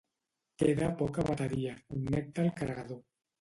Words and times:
Queda 0.61 0.87
poca 1.01 1.25
bateria, 1.27 1.75
connecta 1.93 2.47
el 2.47 2.51
carregador. 2.63 3.01